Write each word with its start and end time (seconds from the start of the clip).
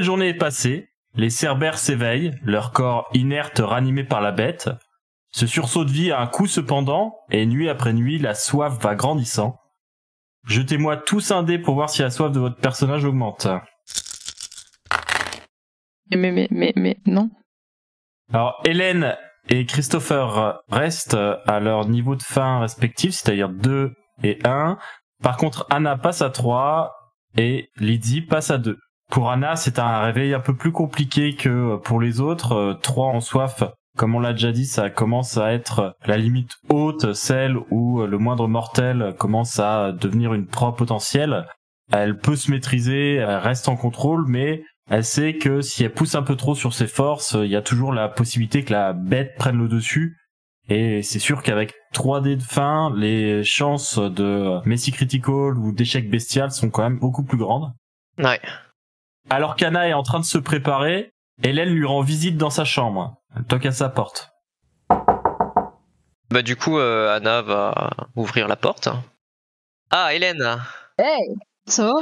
Nouvelle 0.00 0.06
journée 0.06 0.28
est 0.28 0.34
passée, 0.34 0.88
les 1.14 1.28
cerbères 1.28 1.76
s'éveillent, 1.76 2.32
leur 2.42 2.72
corps 2.72 3.10
inerte 3.12 3.60
ranimé 3.62 4.02
par 4.02 4.22
la 4.22 4.32
bête. 4.32 4.70
Ce 5.30 5.46
sursaut 5.46 5.84
de 5.84 5.90
vie 5.90 6.10
a 6.10 6.20
un 6.20 6.26
coup 6.26 6.46
cependant, 6.46 7.18
et 7.30 7.44
nuit 7.44 7.68
après 7.68 7.92
nuit, 7.92 8.18
la 8.18 8.34
soif 8.34 8.78
va 8.80 8.94
grandissant. 8.94 9.58
Jetez-moi 10.46 10.96
tous 10.96 11.32
un 11.32 11.42
dé 11.42 11.58
pour 11.58 11.74
voir 11.74 11.90
si 11.90 12.00
la 12.00 12.08
soif 12.08 12.32
de 12.32 12.40
votre 12.40 12.56
personnage 12.56 13.04
augmente. 13.04 13.46
Mais, 16.10 16.16
mais, 16.16 16.32
mais, 16.32 16.48
mais, 16.50 16.72
mais, 16.76 16.96
non. 17.04 17.28
Alors, 18.32 18.58
Hélène 18.64 19.18
et 19.50 19.66
Christopher 19.66 20.62
restent 20.70 21.18
à 21.46 21.60
leur 21.60 21.86
niveau 21.88 22.16
de 22.16 22.22
faim 22.22 22.60
respectif, 22.60 23.12
c'est-à-dire 23.12 23.50
2 23.50 23.92
et 24.22 24.38
1. 24.44 24.78
Par 25.22 25.36
contre, 25.36 25.66
Anna 25.68 25.98
passe 25.98 26.22
à 26.22 26.30
3 26.30 26.94
et 27.36 27.68
Lydie 27.76 28.22
passe 28.22 28.50
à 28.50 28.56
2. 28.56 28.78
Pour 29.10 29.30
Anna, 29.30 29.56
c'est 29.56 29.80
un 29.80 30.00
réveil 30.00 30.34
un 30.34 30.40
peu 30.40 30.54
plus 30.54 30.70
compliqué 30.70 31.34
que 31.34 31.76
pour 31.76 32.00
les 32.00 32.20
autres. 32.20 32.78
3 32.80 33.08
en 33.08 33.20
soif, 33.20 33.64
comme 33.96 34.14
on 34.14 34.20
l'a 34.20 34.32
déjà 34.32 34.52
dit, 34.52 34.66
ça 34.66 34.88
commence 34.88 35.36
à 35.36 35.52
être 35.52 35.96
la 36.06 36.16
limite 36.16 36.56
haute, 36.68 37.12
celle 37.12 37.56
où 37.70 38.02
le 38.06 38.18
moindre 38.18 38.46
mortel 38.46 39.14
commence 39.18 39.58
à 39.58 39.92
devenir 39.92 40.32
une 40.32 40.46
proie 40.46 40.76
potentielle. 40.76 41.46
Elle 41.92 42.18
peut 42.18 42.36
se 42.36 42.52
maîtriser, 42.52 43.16
elle 43.16 43.38
reste 43.38 43.68
en 43.68 43.74
contrôle, 43.74 44.26
mais 44.28 44.62
elle 44.88 45.04
sait 45.04 45.34
que 45.34 45.60
si 45.60 45.82
elle 45.82 45.92
pousse 45.92 46.14
un 46.14 46.22
peu 46.22 46.36
trop 46.36 46.54
sur 46.54 46.72
ses 46.72 46.86
forces, 46.86 47.36
il 47.38 47.50
y 47.50 47.56
a 47.56 47.62
toujours 47.62 47.92
la 47.92 48.08
possibilité 48.08 48.64
que 48.64 48.72
la 48.72 48.92
bête 48.92 49.34
prenne 49.36 49.58
le 49.58 49.66
dessus. 49.66 50.16
Et 50.68 51.02
c'est 51.02 51.18
sûr 51.18 51.42
qu'avec 51.42 51.74
3 51.94 52.20
dés 52.20 52.36
de 52.36 52.42
fin, 52.44 52.92
les 52.96 53.42
chances 53.42 53.98
de 53.98 54.64
Messi 54.66 54.92
Critical 54.92 55.58
ou 55.58 55.72
d'échec 55.72 56.08
bestial 56.08 56.52
sont 56.52 56.70
quand 56.70 56.84
même 56.84 57.00
beaucoup 57.00 57.24
plus 57.24 57.38
grandes. 57.38 57.72
Ouais. 58.18 58.40
Alors 59.28 59.56
qu'Anna 59.56 59.88
est 59.88 59.92
en 59.92 60.02
train 60.02 60.20
de 60.20 60.24
se 60.24 60.38
préparer, 60.38 61.12
Hélène 61.42 61.70
lui 61.70 61.86
rend 61.86 62.00
visite 62.02 62.36
dans 62.36 62.50
sa 62.50 62.64
chambre. 62.64 63.16
Elle 63.36 63.44
toque 63.44 63.66
à 63.66 63.72
sa 63.72 63.88
porte. 63.88 64.30
Bah 66.30 66.42
du 66.42 66.56
coup, 66.56 66.78
euh, 66.78 67.14
Anna 67.14 67.42
va 67.42 67.90
ouvrir 68.16 68.48
la 68.48 68.56
porte. 68.56 68.88
Ah, 69.90 70.14
Hélène 70.14 70.60
Hey, 70.98 71.34
ça 71.66 71.86
va? 71.86 71.92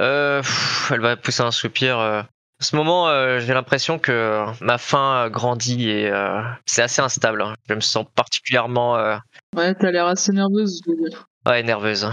Euh, 0.00 0.40
pff, 0.40 0.90
Elle 0.92 1.00
va 1.00 1.16
pousser 1.16 1.42
un 1.42 1.50
soupir. 1.50 1.98
euh. 1.98 2.22
À 2.60 2.64
ce 2.64 2.76
moment, 2.76 3.08
euh, 3.08 3.40
j'ai 3.40 3.52
l'impression 3.52 3.98
que 3.98 4.44
ma 4.62 4.78
faim 4.78 5.28
grandit 5.28 5.90
et 5.90 6.08
euh, 6.10 6.40
c'est 6.66 6.82
assez 6.82 7.02
instable. 7.02 7.42
hein. 7.42 7.54
Je 7.68 7.74
me 7.74 7.80
sens 7.80 8.06
particulièrement 8.14 8.96
euh, 8.96 9.16
Ouais, 9.56 9.74
t'as 9.74 9.90
l'air 9.90 10.06
assez 10.06 10.32
nerveuse, 10.32 10.80
je 10.86 10.90
veux 10.92 11.08
dire. 11.10 11.26
ouais, 11.46 11.62
nerveuse. 11.64 12.08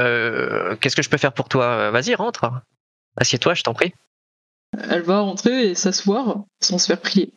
Euh, 0.00 0.76
Qu'est-ce 0.76 0.94
que 0.96 1.02
je 1.02 1.10
peux 1.10 1.16
faire 1.18 1.32
pour 1.32 1.48
toi? 1.48 1.64
Euh, 1.64 1.90
Vas-y, 1.90 2.14
rentre. 2.14 2.50
Assieds-toi, 3.16 3.54
je 3.54 3.62
t'en 3.62 3.74
prie. 3.74 3.94
Elle 4.90 5.02
va 5.02 5.20
rentrer 5.20 5.70
et 5.70 5.74
s'asseoir 5.74 6.44
sans 6.60 6.78
se 6.78 6.86
faire 6.86 7.00
prier. 7.00 7.32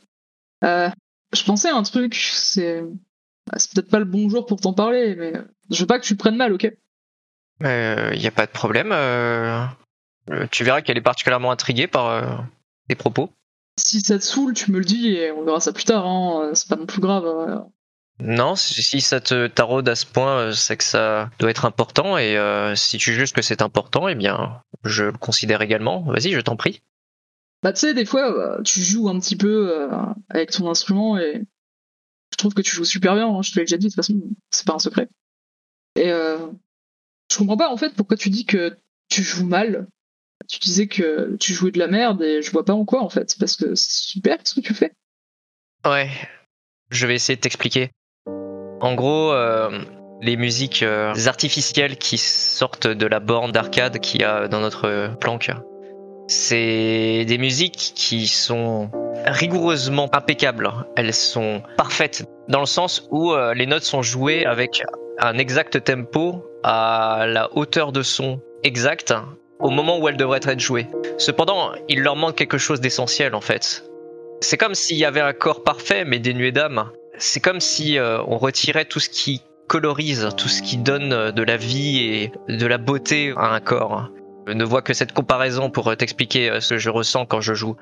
Euh, 0.63 0.89
je 1.33 1.43
pensais 1.43 1.69
à 1.69 1.75
un 1.75 1.83
truc, 1.83 2.15
c'est... 2.15 2.83
ah, 3.51 3.59
C'est 3.59 3.73
peut-être 3.73 3.89
pas 3.91 3.99
le 3.99 4.05
bon 4.05 4.27
jour 4.29 4.45
pour 4.45 4.59
t'en 4.59 4.73
parler, 4.73 5.15
mais 5.15 5.33
je 5.69 5.79
veux 5.79 5.85
pas 5.87 5.99
que 5.99 6.05
tu 6.05 6.15
prennes 6.15 6.37
mal, 6.37 6.53
ok? 6.53 6.71
Il 7.61 8.19
n'y 8.19 8.27
a 8.27 8.31
pas 8.31 8.45
de 8.45 8.51
problème. 8.51 8.91
euh, 8.91 9.65
euh, 10.29 10.47
tu 10.51 10.63
verras 10.63 10.81
qu'elle 10.81 10.97
est 10.97 11.01
particulièrement 11.01 11.51
intriguée 11.51 11.87
par 11.87 12.07
euh, 12.07 12.37
tes 12.87 12.95
propos. 12.95 13.31
Si 13.79 14.01
ça 14.01 14.17
te 14.17 14.23
saoule, 14.23 14.53
tu 14.53 14.71
me 14.71 14.79
le 14.79 14.85
dis 14.85 15.09
et 15.09 15.31
on 15.31 15.43
verra 15.43 15.59
ça 15.59 15.71
plus 15.71 15.83
tard, 15.83 16.05
hein. 16.07 16.51
c'est 16.53 16.67
pas 16.67 16.75
non 16.75 16.85
plus 16.87 17.01
grave. 17.01 17.65
Non, 18.19 18.55
si 18.55 18.99
ça 18.99 19.21
te 19.21 19.47
taraude 19.47 19.87
à 19.87 19.95
ce 19.95 20.05
point, 20.05 20.39
euh, 20.39 20.51
c'est 20.51 20.75
que 20.75 20.83
ça 20.83 21.29
doit 21.39 21.51
être 21.51 21.65
important. 21.65 22.17
Et 22.17 22.37
euh, 22.37 22.75
si 22.75 22.97
tu 22.97 23.13
juges 23.13 23.31
que 23.31 23.43
c'est 23.43 23.61
important, 23.61 24.07
eh 24.07 24.15
bien, 24.15 24.63
je 24.83 25.05
le 25.05 25.11
considère 25.11 25.61
également. 25.61 26.01
Vas-y, 26.01 26.31
je 26.31 26.39
t'en 26.39 26.55
prie. 26.55 26.81
Bah 27.63 27.73
tu 27.73 27.81
sais, 27.81 27.93
des 27.93 28.05
fois, 28.05 28.31
euh, 28.31 28.61
tu 28.63 28.81
joues 28.81 29.09
un 29.09 29.19
petit 29.19 29.35
peu 29.35 29.87
avec 30.29 30.51
ton 30.51 30.69
instrument 30.69 31.17
et 31.17 31.43
je 32.31 32.37
trouve 32.37 32.53
que 32.53 32.61
tu 32.61 32.75
joues 32.75 32.85
super 32.85 33.15
bien, 33.15 33.27
hein, 33.27 33.41
je 33.41 33.51
te 33.51 33.57
l'ai 33.57 33.65
déjà 33.65 33.77
dit, 33.77 33.87
de 33.87 33.91
toute 33.91 33.95
façon, 33.95 34.19
c'est 34.51 34.65
pas 34.65 34.75
un 34.75 34.79
secret. 34.79 35.09
Et 35.95 36.11
euh, 36.11 36.37
je 37.31 37.37
comprends 37.37 37.57
pas 37.57 37.71
en 37.71 37.77
fait 37.77 37.95
pourquoi 37.95 38.17
tu 38.17 38.29
dis 38.29 38.45
que 38.45 38.77
tu 39.09 39.23
joues 39.23 39.45
mal. 39.45 39.87
Tu 40.47 40.59
disais 40.59 40.87
que 40.87 41.35
tu 41.37 41.53
jouais 41.53 41.71
de 41.71 41.79
la 41.79 41.87
merde 41.87 42.21
et 42.21 42.41
je 42.41 42.51
vois 42.51 42.63
pas 42.63 42.73
en 42.73 42.85
quoi 42.85 43.01
en 43.01 43.09
fait, 43.09 43.35
parce 43.39 43.55
que 43.55 43.75
c'est 43.75 43.91
super 43.91 44.37
ce 44.43 44.55
que 44.55 44.59
tu 44.59 44.73
fais. 44.73 44.93
Ouais, 45.83 46.11
je 46.91 47.07
vais 47.07 47.15
essayer 47.15 47.35
de 47.35 47.41
t'expliquer. 47.41 47.91
En 48.79 48.93
gros, 48.93 49.31
euh, 49.31 49.69
les 50.21 50.37
musiques 50.37 50.83
euh, 50.83 51.13
artificielles 51.25 51.97
qui 51.97 52.17
sortent 52.17 52.87
de 52.87 53.05
la 53.05 53.19
borne 53.19 53.51
d'arcade 53.51 53.99
qu'il 53.99 54.21
y 54.21 54.23
a 54.23 54.47
dans 54.47 54.59
notre 54.59 55.15
planque, 55.19 55.51
c'est 56.27 57.25
des 57.25 57.37
musiques 57.37 57.93
qui 57.95 58.27
sont 58.27 58.91
rigoureusement 59.25 60.09
impeccables. 60.13 60.69
Elles 60.95 61.13
sont 61.13 61.61
parfaites 61.77 62.25
dans 62.47 62.59
le 62.59 62.65
sens 62.65 63.07
où 63.11 63.31
euh, 63.31 63.53
les 63.53 63.65
notes 63.65 63.83
sont 63.83 64.01
jouées 64.01 64.45
avec 64.45 64.83
un 65.19 65.37
exact 65.37 65.83
tempo 65.83 66.45
à 66.63 67.25
la 67.27 67.49
hauteur 67.55 67.91
de 67.91 68.03
son 68.03 68.39
exacte 68.63 69.13
au 69.59 69.69
moment 69.69 69.97
où 69.99 70.07
elles 70.07 70.17
devraient 70.17 70.39
être 70.45 70.59
jouées. 70.59 70.87
Cependant, 71.17 71.71
il 71.87 72.01
leur 72.01 72.15
manque 72.15 72.35
quelque 72.35 72.57
chose 72.57 72.81
d'essentiel 72.81 73.33
en 73.33 73.41
fait. 73.41 73.83
C'est 74.41 74.57
comme 74.57 74.75
s'il 74.75 74.97
y 74.97 75.05
avait 75.05 75.21
un 75.21 75.33
corps 75.33 75.63
parfait 75.63 76.05
mais 76.05 76.19
dénué 76.19 76.51
d'âme. 76.51 76.91
C'est 77.19 77.39
comme 77.39 77.59
si 77.59 77.97
euh, 77.97 78.21
on 78.27 78.37
retirait 78.37 78.85
tout 78.85 78.99
ce 78.99 79.09
qui 79.09 79.41
colorise, 79.67 80.29
tout 80.37 80.47
ce 80.47 80.61
qui 80.61 80.77
donne 80.77 81.13
euh, 81.13 81.31
de 81.31 81.43
la 81.43 81.57
vie 81.57 81.99
et 81.99 82.31
de 82.47 82.67
la 82.67 82.77
beauté 82.77 83.33
à 83.35 83.53
un 83.53 83.59
corps. 83.59 84.09
Je 84.45 84.53
ne 84.53 84.63
vois 84.63 84.81
que 84.81 84.93
cette 84.93 85.13
comparaison 85.13 85.69
pour 85.69 85.87
euh, 85.89 85.95
t'expliquer 85.95 86.61
ce 86.61 86.75
que 86.75 86.77
je 86.77 86.89
ressens 86.89 87.25
quand 87.25 87.41
je 87.41 87.53
joue. 87.53 87.75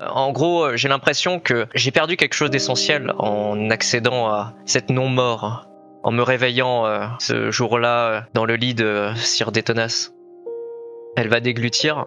En 0.00 0.32
gros, 0.32 0.76
j'ai 0.76 0.88
l'impression 0.88 1.40
que 1.40 1.66
j'ai 1.74 1.90
perdu 1.90 2.16
quelque 2.16 2.32
chose 2.32 2.48
d'essentiel 2.48 3.12
en 3.18 3.68
accédant 3.68 4.28
à 4.28 4.54
cette 4.64 4.88
non-mort, 4.88 5.68
en 6.02 6.10
me 6.10 6.22
réveillant 6.22 6.86
ce 7.18 7.50
jour-là 7.50 8.24
dans 8.32 8.46
le 8.46 8.56
lit 8.56 8.72
de 8.72 9.10
Sir 9.16 9.52
Détonas. 9.52 10.12
Elle 11.16 11.28
va 11.28 11.40
déglutir. 11.40 12.06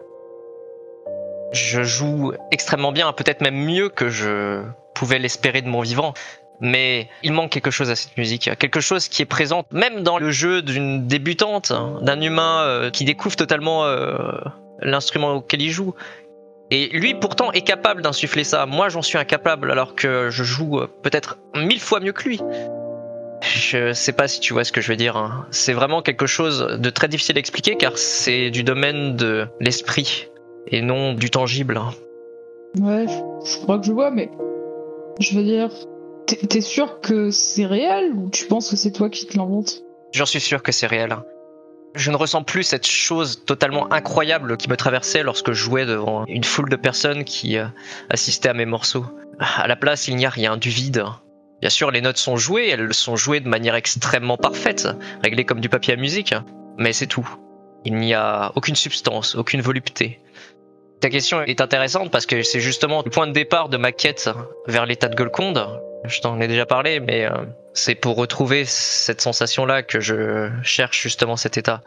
Je 1.51 1.83
joue 1.83 2.33
extrêmement 2.49 2.91
bien, 2.91 3.13
peut-être 3.13 3.41
même 3.41 3.63
mieux 3.63 3.89
que 3.89 4.09
je 4.09 4.63
pouvais 4.95 5.19
l'espérer 5.19 5.61
de 5.61 5.69
mon 5.69 5.81
vivant. 5.81 6.15
Mais 6.65 7.09
il 7.23 7.33
manque 7.33 7.51
quelque 7.51 7.71
chose 7.71 7.89
à 7.89 7.95
cette 7.95 8.17
musique, 8.17 8.49
quelque 8.57 8.79
chose 8.79 9.09
qui 9.09 9.21
est 9.21 9.25
présent 9.25 9.65
même 9.71 10.01
dans 10.01 10.17
le 10.17 10.31
jeu 10.31 10.61
d'une 10.61 11.05
débutante, 11.07 11.71
hein, 11.71 11.99
d'un 12.01 12.21
humain 12.21 12.61
euh, 12.63 12.89
qui 12.89 13.03
découvre 13.03 13.35
totalement 13.35 13.83
euh, 13.83 14.15
l'instrument 14.81 15.33
auquel 15.33 15.61
il 15.61 15.71
joue. 15.71 15.93
Et 16.71 16.87
lui 16.87 17.15
pourtant 17.15 17.51
est 17.51 17.61
capable 17.67 18.01
d'insuffler 18.01 18.45
ça. 18.45 18.65
Moi 18.65 18.87
j'en 18.87 19.01
suis 19.01 19.17
incapable 19.17 19.71
alors 19.71 19.93
que 19.93 20.29
je 20.29 20.43
joue 20.45 20.79
euh, 20.79 20.87
peut-être 21.01 21.37
mille 21.53 21.81
fois 21.81 21.99
mieux 21.99 22.13
que 22.13 22.23
lui. 22.29 22.39
Je 23.41 23.91
sais 23.91 24.13
pas 24.13 24.29
si 24.29 24.39
tu 24.39 24.53
vois 24.53 24.63
ce 24.63 24.71
que 24.71 24.79
je 24.79 24.87
veux 24.87 24.95
dire. 24.95 25.17
hein. 25.17 25.45
C'est 25.51 25.73
vraiment 25.73 26.01
quelque 26.01 26.27
chose 26.27 26.77
de 26.79 26.89
très 26.89 27.09
difficile 27.09 27.35
à 27.35 27.39
expliquer 27.39 27.75
car 27.75 27.97
c'est 27.97 28.51
du 28.51 28.63
domaine 28.63 29.17
de 29.17 29.47
l'esprit 29.59 30.27
et 30.67 30.81
non 30.81 31.13
du 31.13 31.29
tangible. 31.29 31.75
hein. 31.75 31.89
Ouais, 32.79 33.05
je, 33.05 33.51
je 33.51 33.57
crois 33.57 33.79
que 33.79 33.85
je 33.85 33.91
vois, 33.91 34.11
mais 34.11 34.31
je 35.19 35.35
veux 35.37 35.43
dire, 35.43 35.69
t'es 36.35 36.61
sûr 36.61 37.01
que 37.01 37.31
c'est 37.31 37.65
réel 37.65 38.13
ou 38.13 38.29
tu 38.29 38.45
penses 38.45 38.69
que 38.69 38.75
c'est 38.75 38.91
toi 38.91 39.09
qui 39.09 39.25
te 39.25 39.37
l'inventes? 39.37 39.81
J'en 40.11 40.25
suis 40.25 40.39
sûr 40.39 40.61
que 40.61 40.71
c'est 40.71 40.87
réel. 40.87 41.17
Je 41.95 42.09
ne 42.09 42.15
ressens 42.15 42.43
plus 42.43 42.63
cette 42.63 42.87
chose 42.87 43.43
totalement 43.45 43.91
incroyable 43.93 44.57
qui 44.57 44.69
me 44.69 44.75
traversait 44.75 45.21
lorsque 45.21 45.51
je 45.51 45.63
jouais 45.63 45.85
devant 45.85 46.25
une 46.25 46.43
foule 46.43 46.69
de 46.69 46.75
personnes 46.75 47.23
qui 47.23 47.57
euh, 47.57 47.67
assistaient 48.09 48.49
à 48.49 48.53
mes 48.53 48.65
morceaux. 48.65 49.05
À 49.39 49.67
la 49.67 49.75
place, 49.75 50.07
il 50.07 50.15
n'y 50.15 50.25
a 50.25 50.29
rien, 50.29 50.57
du 50.57 50.69
vide. 50.69 51.03
Bien 51.61 51.69
sûr, 51.69 51.91
les 51.91 52.01
notes 52.01 52.17
sont 52.17 52.35
jouées, 52.35 52.69
elles 52.69 52.93
sont 52.93 53.15
jouées 53.15 53.39
de 53.39 53.47
manière 53.47 53.75
extrêmement 53.75 54.37
parfaite, 54.37 54.87
réglées 55.23 55.45
comme 55.45 55.61
du 55.61 55.69
papier 55.69 55.93
à 55.93 55.97
musique, 55.97 56.33
mais 56.77 56.93
c'est 56.93 57.07
tout. 57.07 57.27
Il 57.85 57.95
n'y 57.95 58.13
a 58.13 58.51
aucune 58.55 58.75
substance, 58.75 59.35
aucune 59.35 59.61
volupté. 59.61 60.19
Ta 60.99 61.09
question 61.09 61.41
est 61.41 61.61
intéressante 61.61 62.11
parce 62.11 62.25
que 62.25 62.43
c'est 62.43 62.59
justement 62.59 63.01
le 63.03 63.11
point 63.11 63.27
de 63.27 63.33
départ 63.33 63.69
de 63.69 63.77
ma 63.77 63.91
quête 63.91 64.29
vers 64.67 64.85
l'état 64.85 65.09
de 65.09 65.15
Golconde. 65.15 65.81
Je 66.05 66.19
t'en 66.19 66.39
ai 66.41 66.47
déjà 66.47 66.65
parlé, 66.65 66.99
mais 66.99 67.25
euh, 67.25 67.31
c'est 67.73 67.95
pour 67.95 68.17
retrouver 68.17 68.65
cette 68.65 69.21
sensation-là 69.21 69.83
que 69.83 69.99
je 69.99 70.49
cherche 70.61 71.01
justement 71.01 71.37
cet 71.37 71.57
état. 71.57 71.81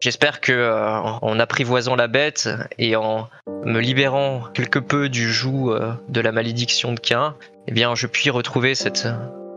J'espère 0.00 0.40
que 0.40 0.52
euh, 0.52 0.98
en 0.98 1.38
apprivoisant 1.38 1.94
la 1.94 2.08
bête 2.08 2.48
et 2.78 2.96
en 2.96 3.28
me 3.64 3.80
libérant 3.80 4.42
quelque 4.52 4.80
peu 4.80 5.08
du 5.08 5.32
joug 5.32 5.70
euh, 5.70 5.92
de 6.08 6.20
la 6.20 6.32
malédiction 6.32 6.92
de 6.92 7.00
Cain, 7.00 7.36
eh 7.68 7.72
bien, 7.72 7.94
je 7.94 8.06
puis 8.06 8.28
retrouver 8.28 8.74
cette 8.74 9.06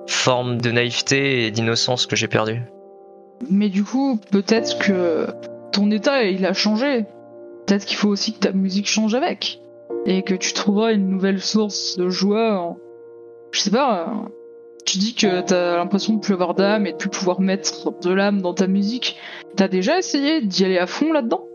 forme 0.07 0.61
de 0.61 0.71
naïveté 0.71 1.47
et 1.47 1.51
d'innocence 1.51 2.05
que 2.05 2.15
j'ai 2.15 2.27
perdue. 2.27 2.61
Mais 3.49 3.69
du 3.69 3.83
coup, 3.83 4.19
peut-être 4.31 4.77
que 4.77 5.27
ton 5.71 5.91
état, 5.91 6.23
il 6.23 6.45
a 6.45 6.53
changé. 6.53 7.05
Peut-être 7.65 7.85
qu'il 7.85 7.97
faut 7.97 8.09
aussi 8.09 8.33
que 8.33 8.39
ta 8.39 8.51
musique 8.51 8.87
change 8.87 9.15
avec. 9.15 9.59
Et 10.05 10.21
que 10.21 10.35
tu 10.35 10.53
trouveras 10.53 10.93
une 10.93 11.09
nouvelle 11.09 11.41
source 11.41 11.97
de 11.97 12.09
joie. 12.09 12.59
En... 12.59 12.77
Je 13.55 13.61
sais 13.61 13.71
pas. 13.71 14.01
euh, 14.01 14.29
Tu 14.85 14.97
dis 14.97 15.15
que 15.15 15.39
t'as 15.41 15.77
l'impression 15.77 16.13
de 16.15 16.19
plus 16.19 16.33
avoir 16.33 16.53
d'âme 16.55 16.85
et 16.85 16.91
de 16.91 16.97
plus 16.97 17.09
pouvoir 17.09 17.39
mettre 17.39 17.97
de 18.01 18.13
l'âme 18.13 18.41
dans 18.41 18.53
ta 18.53 18.67
musique. 18.67 19.17
T'as 19.55 19.69
déjà 19.69 19.97
essayé 19.97 20.41
d'y 20.41 20.65
aller 20.65 20.77
à 20.77 20.87
fond 20.87 21.13
là-dedans? 21.13 21.45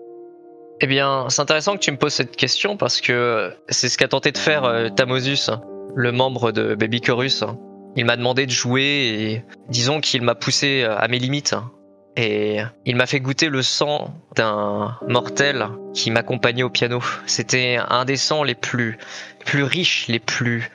Eh 0.80 0.86
bien, 0.86 1.26
c'est 1.28 1.42
intéressant 1.42 1.74
que 1.74 1.80
tu 1.80 1.92
me 1.92 1.98
poses 1.98 2.14
cette 2.14 2.34
question 2.36 2.78
parce 2.78 3.02
que 3.02 3.52
c'est 3.68 3.90
ce 3.90 3.98
qu'a 3.98 4.08
tenté 4.08 4.32
de 4.32 4.38
faire 4.38 4.64
euh, 4.64 4.88
Tamosus, 4.88 5.50
le 5.94 6.10
membre 6.10 6.52
de 6.52 6.74
Baby 6.74 7.02
Chorus. 7.02 7.44
Il 7.96 8.06
m'a 8.06 8.16
demandé 8.16 8.46
de 8.46 8.50
jouer 8.50 8.82
et 8.82 9.44
disons 9.68 10.00
qu'il 10.00 10.22
m'a 10.22 10.34
poussé 10.34 10.82
euh, 10.82 10.96
à 10.96 11.06
mes 11.06 11.18
limites. 11.18 11.54
Et 12.16 12.60
il 12.86 12.96
m'a 12.96 13.06
fait 13.06 13.20
goûter 13.20 13.50
le 13.50 13.62
sang 13.62 14.14
d'un 14.36 14.96
mortel 15.06 15.68
qui 15.92 16.10
m'accompagnait 16.10 16.62
au 16.64 16.70
piano. 16.70 17.00
C'était 17.26 17.78
un 17.88 18.04
des 18.06 18.16
sons 18.16 18.42
les 18.42 18.54
plus, 18.54 18.98
plus 19.44 19.62
riches, 19.62 20.08
les 20.08 20.18
plus 20.18 20.70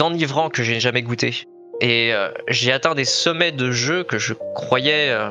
enivrants 0.00 0.50
que 0.50 0.62
j'ai 0.62 0.80
jamais 0.80 1.02
goûté. 1.02 1.46
Et 1.80 2.14
euh, 2.14 2.30
j'ai 2.48 2.72
atteint 2.72 2.94
des 2.94 3.04
sommets 3.04 3.52
de 3.52 3.72
jeu 3.72 4.04
que 4.04 4.18
je 4.18 4.34
croyais 4.54 5.10
euh, 5.10 5.30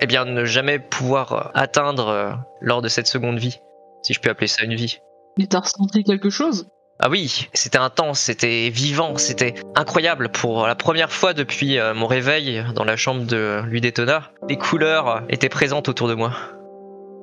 eh 0.00 0.06
bien, 0.06 0.24
ne 0.24 0.44
jamais 0.44 0.78
pouvoir 0.78 1.32
euh, 1.32 1.50
atteindre 1.54 2.38
lors 2.60 2.80
de 2.80 2.88
cette 2.88 3.06
seconde 3.06 3.38
vie, 3.38 3.60
si 4.02 4.14
je 4.14 4.20
peux 4.20 4.30
appeler 4.30 4.46
ça 4.46 4.64
une 4.64 4.74
vie. 4.74 4.98
Mais 5.38 5.46
t'as 5.46 5.60
ressenti 5.60 6.04
quelque 6.04 6.30
chose? 6.30 6.68
Ah 7.00 7.10
oui, 7.10 7.48
c'était 7.52 7.78
intense, 7.78 8.20
c'était 8.20 8.70
vivant, 8.70 9.16
c'était 9.16 9.54
incroyable. 9.74 10.30
Pour 10.30 10.66
la 10.66 10.76
première 10.76 11.10
fois 11.10 11.34
depuis 11.34 11.76
mon 11.94 12.06
réveil 12.06 12.64
dans 12.76 12.84
la 12.84 12.96
chambre 12.96 13.24
de 13.26 13.62
lui 13.66 13.80
les 13.80 14.56
couleurs 14.56 15.22
étaient 15.28 15.48
présentes 15.48 15.88
autour 15.88 16.06
de 16.06 16.14
moi. 16.14 16.32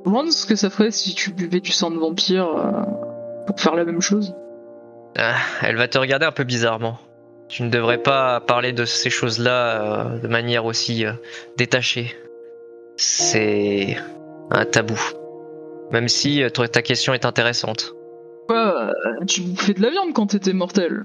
Je 0.04 0.10
me 0.10 0.14
demande 0.14 0.32
ce 0.32 0.46
que 0.46 0.58
ça 0.58 0.70
ferait 0.70 0.92
si 0.92 1.16
tu 1.16 1.32
buvais 1.32 1.62
du 1.62 1.72
sang 1.72 1.90
de 1.90 1.98
vampire 1.98 2.50
pour 3.48 3.60
faire 3.60 3.76
la 3.76 3.86
même 3.86 4.02
chose. 4.02 4.36
Ah, 5.18 5.36
elle 5.62 5.76
va 5.76 5.88
te 5.88 5.98
regarder 5.98 6.26
un 6.26 6.32
peu 6.32 6.44
bizarrement. 6.44 6.98
Tu 7.50 7.64
ne 7.64 7.70
devrais 7.70 7.98
pas 7.98 8.40
parler 8.40 8.72
de 8.72 8.86
ces 8.86 9.10
choses-là 9.10 9.82
euh, 9.82 10.20
de 10.20 10.28
manière 10.28 10.66
aussi 10.66 11.06
euh, 11.06 11.14
détachée. 11.58 12.16
C'est 12.96 13.98
un 14.52 14.66
tabou. 14.66 15.00
Même 15.92 16.08
si 16.08 16.42
euh, 16.44 16.50
ta 16.50 16.82
question 16.82 17.14
est 17.14 17.26
intéressante. 17.26 17.94
Quoi 18.48 18.90
euh, 18.90 19.26
Tu 19.28 19.42
bouffais 19.42 19.74
de 19.74 19.82
la 19.82 19.90
viande 19.90 20.14
quand 20.14 20.28
t'étais 20.28 20.54
mortel 20.54 21.04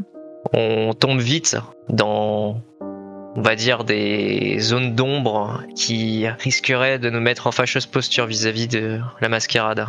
on 0.53 0.93
tombe 0.93 1.21
vite 1.21 1.57
dans, 1.89 2.61
on 2.81 3.43
va 3.43 3.57
dire, 3.57 3.85
des 3.85 4.59
zones 4.59 4.95
d'ombre 4.95 5.63
qui 5.75 6.27
risqueraient 6.29 6.99
de 6.99 7.11
nous 7.11 7.21
mettre 7.21 7.47
en 7.47 7.53
fâcheuse 7.53 7.87
posture 7.87 8.27
vis-à-vis 8.27 8.69
de 8.69 9.01
la 9.21 9.29
mascarade. 9.29 9.87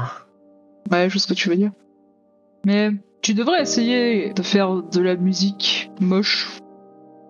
Ouais, 0.91 1.09
je 1.09 1.17
sais 1.17 1.23
ce 1.23 1.27
que 1.27 1.33
tu 1.33 1.49
veux 1.49 1.55
dire. 1.55 1.71
Mais 2.65 2.91
tu 3.21 3.33
devrais 3.33 3.61
essayer 3.61 4.33
de 4.33 4.41
faire 4.41 4.81
de 4.81 5.01
la 5.01 5.15
musique 5.15 5.91
moche. 5.99 6.47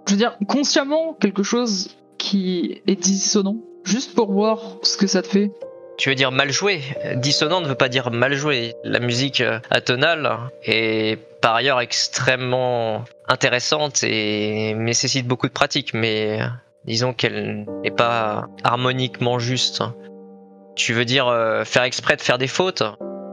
Je 0.08 0.14
veux 0.14 0.18
dire, 0.18 0.38
consciemment, 0.48 1.14
quelque 1.20 1.44
chose 1.44 1.98
qui 2.18 2.82
est 2.88 2.96
dissonant. 2.96 3.58
Juste 3.84 4.16
pour 4.16 4.32
voir 4.32 4.78
ce 4.84 4.98
que 4.98 5.08
ça 5.08 5.22
te 5.22 5.28
fait. 5.28 5.52
Tu 5.98 6.10
veux 6.10 6.16
dire 6.16 6.32
mal 6.32 6.52
joué 6.52 6.82
Dissonant 7.16 7.60
ne 7.60 7.68
veut 7.68 7.76
pas 7.76 7.90
dire 7.90 8.12
mal 8.12 8.34
joué. 8.36 8.76
La 8.84 9.00
musique 9.00 9.42
euh, 9.42 9.60
atonale 9.72 10.38
est 10.64 11.18
par 11.42 11.56
ailleurs 11.56 11.82
extrêmement 11.82 13.04
intéressante 13.28 14.04
et 14.04 14.76
nécessite 14.76 15.28
beaucoup 15.28 15.48
de 15.48 15.54
pratique, 15.54 15.94
mais 15.94 16.42
euh, 16.42 16.46
disons 16.86 17.14
qu'elle 17.14 17.66
n'est 17.84 17.92
pas 17.92 18.48
harmoniquement 18.64 19.40
juste. 19.40 19.82
Tu 20.76 20.94
veux 20.94 21.06
dire 21.06 21.28
euh, 21.28 21.64
faire 21.64 21.84
exprès 21.84 22.16
de 22.16 22.22
faire 22.22 22.38
des 22.38 22.48
fautes? 22.48 22.84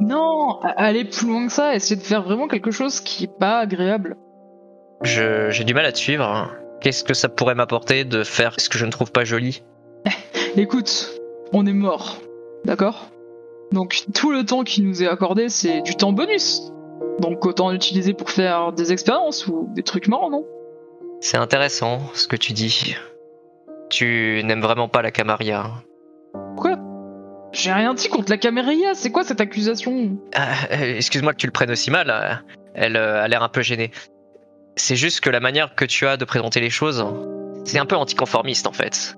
Non, 0.01 0.34
aller 0.63 1.05
plus 1.05 1.27
loin 1.27 1.47
que 1.47 1.53
ça, 1.53 1.75
essayer 1.75 1.97
de 1.97 2.03
faire 2.03 2.23
vraiment 2.23 2.49
quelque 2.49 2.71
chose 2.71 3.01
qui 3.01 3.25
est 3.25 3.39
pas 3.39 3.59
agréable. 3.59 4.17
Je- 5.03 5.51
J'ai 5.51 5.65
du 5.65 5.75
mal 5.75 5.85
à 5.87 5.93
te 5.93 5.99
suivre. 5.99 6.51
Qu'est-ce 6.81 7.05
que 7.05 7.15
ça 7.15 7.29
pourrait 7.29 7.55
m'apporter 7.55 8.05
de 8.05 8.25
faire 8.25 8.59
ce 8.61 8.69
que 8.69 8.79
je 8.79 8.85
ne 8.87 8.91
trouve 8.91 9.11
pas 9.13 9.25
joli 9.25 9.63
Écoute, 10.57 11.11
on 11.53 11.67
est 11.67 11.73
mort, 11.73 12.19
d'accord? 12.65 13.07
Donc 13.73 14.05
tout 14.15 14.31
le 14.31 14.45
temps 14.45 14.63
qui 14.65 14.83
nous 14.83 15.03
est 15.03 15.09
accordé, 15.09 15.49
c'est 15.49 15.81
du 15.83 15.95
temps 15.97 16.13
bonus. 16.13 16.61
Donc 17.21 17.45
autant 17.47 17.71
l'utiliser 17.71 18.13
pour 18.15 18.31
faire 18.31 18.73
des 18.73 18.93
expériences 18.93 19.47
ou 19.47 19.69
des 19.75 19.83
trucs 19.83 20.09
marrants, 20.09 20.31
non? 20.31 20.45
C'est 21.21 21.39
intéressant 21.39 22.01
ce 22.13 22.29
que 22.29 22.37
tu 22.37 22.53
dis. 22.53 22.97
Tu 23.91 24.43
n'aimes 24.45 24.61
vraiment 24.61 24.89
pas 24.89 25.01
la 25.03 25.11
Camarilla. 25.11 25.71
J'ai 27.65 27.73
rien 27.73 27.95
dit 27.95 28.09
contre 28.11 28.31
la 28.31 28.37
Caméria, 28.37 28.93
c'est 28.95 29.11
quoi 29.11 29.25
cette 29.25 29.41
accusation? 29.41 30.19
Ah, 30.35 30.49
euh, 30.73 30.97
Excuse-moi 30.97 31.33
que 31.33 31.39
tu 31.39 31.47
le 31.47 31.53
prennes 31.53 31.71
aussi 31.71 31.91
mal. 31.91 32.11
euh, 32.11 32.35
Elle 32.75 32.97
euh, 32.99 33.23
a 33.23 33.27
l'air 33.29 33.43
un 33.43 33.49
peu 33.49 33.63
gênée. 33.63 33.91
C'est 34.77 34.97
juste 34.97 35.21
que 35.21 35.31
la 35.31 35.41
manière 35.41 35.75
que 35.75 35.87
tu 35.87 36.07
as 36.07 36.19
de 36.19 36.27
présenter 36.27 36.61
les 36.61 36.69
choses, 36.69 37.07
c'est 37.65 37.79
un 37.79 37.87
peu 37.87 37.97
anticonformiste 37.97 38.67
en 38.67 38.73
fait. 38.75 39.17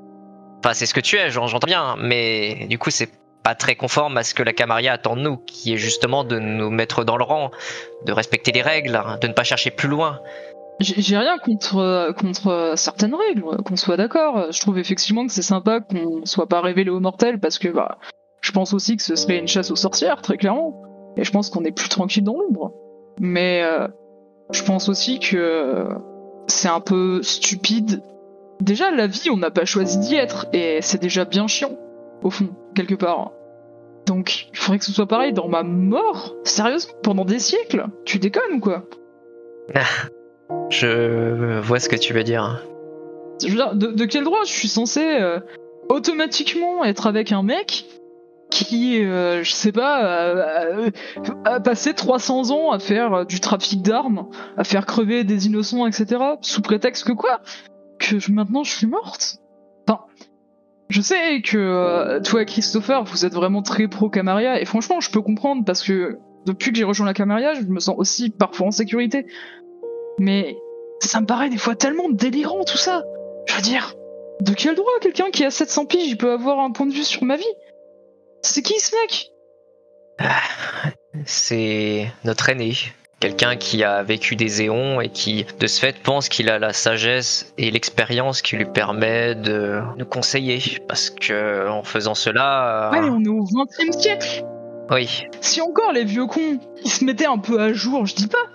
Enfin, 0.60 0.74
c'est 0.74 0.86
ce 0.86 0.94
que 0.94 1.00
tu 1.00 1.16
es, 1.16 1.28
j'en- 1.30 1.48
j'entends 1.48 1.66
bien, 1.66 1.96
mais 1.98 2.68
du 2.70 2.78
coup, 2.78 2.90
c'est 2.90 3.10
pas 3.42 3.56
très 3.56 3.74
conforme 3.74 4.16
à 4.16 4.22
ce 4.22 4.32
que 4.32 4.44
la 4.44 4.52
Camarilla 4.52 4.92
attend 4.92 5.16
de 5.16 5.22
nous, 5.22 5.38
qui 5.38 5.72
est 5.74 5.76
justement 5.76 6.22
de 6.22 6.38
nous 6.38 6.70
mettre 6.70 7.02
dans 7.02 7.16
le 7.16 7.24
rang, 7.24 7.50
de 8.04 8.12
respecter 8.12 8.52
les 8.52 8.62
règles, 8.62 9.00
de 9.20 9.26
ne 9.26 9.32
pas 9.32 9.42
chercher 9.44 9.72
plus 9.72 9.88
loin. 9.88 10.20
J'ai 10.78 11.00
j'ai 11.00 11.16
rien 11.16 11.38
contre, 11.38 12.12
contre 12.18 12.74
certaines 12.76 13.14
règles, 13.14 13.42
qu'on 13.64 13.76
soit 13.76 13.96
d'accord. 13.96 14.52
Je 14.52 14.60
trouve 14.60 14.78
effectivement 14.78 15.26
que 15.26 15.32
c'est 15.32 15.42
sympa 15.42 15.80
qu'on 15.80 16.24
soit 16.26 16.46
pas 16.48 16.60
révélé 16.60 16.90
aux 16.90 17.00
mortels 17.00 17.40
parce 17.40 17.58
que 17.58 17.68
bah, 17.68 17.96
je 18.46 18.52
pense 18.52 18.72
aussi 18.74 18.96
que 18.96 19.02
ce 19.02 19.16
serait 19.16 19.38
une 19.38 19.48
chasse 19.48 19.72
aux 19.72 19.76
sorcières, 19.76 20.22
très 20.22 20.36
clairement. 20.36 20.80
Et 21.16 21.24
je 21.24 21.32
pense 21.32 21.50
qu'on 21.50 21.64
est 21.64 21.72
plus 21.72 21.88
tranquille 21.88 22.22
dans 22.22 22.38
l'ombre. 22.38 22.72
Mais 23.18 23.60
euh, 23.64 23.88
je 24.52 24.62
pense 24.62 24.88
aussi 24.88 25.18
que 25.18 25.88
c'est 26.46 26.68
un 26.68 26.78
peu 26.78 27.22
stupide. 27.22 28.04
Déjà, 28.60 28.92
la 28.92 29.08
vie, 29.08 29.30
on 29.32 29.36
n'a 29.36 29.50
pas 29.50 29.64
choisi 29.64 29.98
d'y 29.98 30.14
être 30.14 30.46
et 30.52 30.78
c'est 30.80 31.02
déjà 31.02 31.24
bien 31.24 31.48
chiant, 31.48 31.76
au 32.22 32.30
fond, 32.30 32.50
quelque 32.76 32.94
part. 32.94 33.32
Donc, 34.06 34.46
il 34.52 34.56
faudrait 34.56 34.78
que 34.78 34.84
ce 34.84 34.92
soit 34.92 35.08
pareil 35.08 35.32
dans 35.32 35.48
ma 35.48 35.64
mort 35.64 36.36
Sérieusement 36.44 36.94
Pendant 37.02 37.24
des 37.24 37.40
siècles 37.40 37.86
Tu 38.04 38.20
déconnes 38.20 38.52
ou 38.52 38.60
quoi 38.60 38.84
Je 40.70 41.58
vois 41.58 41.80
ce 41.80 41.88
que 41.88 41.96
tu 41.96 42.12
veux 42.12 42.22
dire. 42.22 42.64
Je 43.42 43.48
veux 43.48 43.56
dire, 43.56 43.74
de, 43.74 43.88
de 43.88 44.04
quel 44.04 44.22
droit 44.22 44.44
je 44.44 44.52
suis 44.52 44.68
censé 44.68 45.04
euh, 45.04 45.40
automatiquement 45.88 46.84
être 46.84 47.08
avec 47.08 47.32
un 47.32 47.42
mec 47.42 47.86
qui, 48.50 49.02
euh, 49.04 49.42
je 49.42 49.52
sais 49.52 49.72
pas, 49.72 50.64
a 51.44 51.60
passé 51.60 51.94
300 51.94 52.50
ans 52.52 52.70
à 52.70 52.78
faire 52.78 53.26
du 53.26 53.40
trafic 53.40 53.82
d'armes, 53.82 54.28
à 54.56 54.64
faire 54.64 54.86
crever 54.86 55.24
des 55.24 55.46
innocents, 55.46 55.86
etc. 55.86 56.22
Sous 56.42 56.62
prétexte 56.62 57.04
que 57.04 57.12
quoi? 57.12 57.40
Que 57.98 58.18
je- 58.18 58.30
maintenant 58.32 58.62
je 58.64 58.72
suis 58.72 58.86
morte? 58.86 59.38
Enfin, 59.88 60.00
je 60.88 61.00
sais 61.00 61.42
que 61.42 61.58
euh, 61.58 62.20
toi 62.20 62.44
Christopher, 62.44 63.04
vous 63.04 63.24
êtes 63.26 63.34
vraiment 63.34 63.62
très 63.62 63.88
pro 63.88 64.08
Camaria, 64.08 64.60
et 64.60 64.64
franchement, 64.64 65.00
je 65.00 65.10
peux 65.10 65.22
comprendre 65.22 65.64
parce 65.64 65.82
que 65.82 66.18
depuis 66.46 66.70
que 66.70 66.78
j'ai 66.78 66.84
rejoint 66.84 67.06
la 67.06 67.14
Camaria, 67.14 67.54
je 67.54 67.62
me 67.62 67.80
sens 67.80 67.96
aussi 67.98 68.30
parfois 68.30 68.68
en 68.68 68.70
sécurité. 68.70 69.26
Mais 70.18 70.56
ça 71.00 71.20
me 71.20 71.26
paraît 71.26 71.50
des 71.50 71.58
fois 71.58 71.74
tellement 71.74 72.08
délirant 72.08 72.62
tout 72.64 72.78
ça. 72.78 73.02
Je 73.46 73.54
veux 73.56 73.62
dire, 73.62 73.94
de 74.40 74.52
quel 74.54 74.74
droit 74.76 74.88
quelqu'un 75.00 75.30
qui 75.32 75.44
a 75.44 75.50
700 75.50 75.86
piges 75.86 76.16
peut 76.16 76.30
avoir 76.32 76.60
un 76.60 76.70
point 76.70 76.86
de 76.86 76.92
vue 76.92 77.02
sur 77.04 77.24
ma 77.24 77.36
vie? 77.36 77.44
C'est 78.46 78.62
qui 78.62 78.78
ce 78.78 78.94
mec? 79.02 79.32
C'est 81.26 82.06
notre 82.24 82.48
aîné. 82.48 82.74
Quelqu'un 83.18 83.56
qui 83.56 83.82
a 83.82 84.02
vécu 84.04 84.36
des 84.36 84.62
éons 84.62 85.00
et 85.00 85.08
qui, 85.08 85.46
de 85.58 85.66
ce 85.66 85.80
fait, 85.80 85.98
pense 86.00 86.28
qu'il 86.28 86.48
a 86.48 86.58
la 86.58 86.72
sagesse 86.72 87.52
et 87.58 87.70
l'expérience 87.72 88.42
qui 88.42 88.56
lui 88.56 88.64
permet 88.66 89.34
de 89.34 89.80
nous 89.98 90.04
conseiller. 90.06 90.60
Parce 90.86 91.10
que, 91.10 91.68
en 91.68 91.82
faisant 91.82 92.14
cela, 92.14 92.90
Ouais, 92.92 93.00
mais 93.00 93.10
on 93.10 93.20
est 93.24 93.28
au 93.28 93.44
20 93.44 93.64
e 93.88 93.92
siècle. 93.92 94.44
Oui, 94.90 95.26
Si 95.40 95.60
encore 95.60 95.92
les 95.92 96.04
vieux 96.04 96.26
cons, 96.26 96.60
ils 96.84 96.90
se 96.90 97.04
mettaient 97.04 97.26
un 97.26 97.38
peu 97.38 97.60
à 97.60 97.72
jour, 97.72 98.06
je 98.06 98.14
dis 98.14 98.28
pas, 98.28 98.46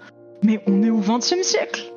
mais 0.42 0.62
on 0.68 0.82
est 0.84 0.90
au 0.90 1.00
20 1.00 1.18
e 1.34 1.44
siècle 1.44 1.91